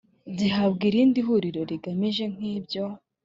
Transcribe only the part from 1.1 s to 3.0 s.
huriro rigamije nk ibyo